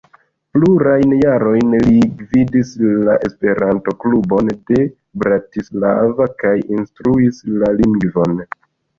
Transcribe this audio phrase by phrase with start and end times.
[0.55, 2.71] Plurajn jarojn li gvidis
[3.09, 4.85] la Esperanto-klubon de
[5.25, 8.35] Bratislava kaj instruis la lingvon.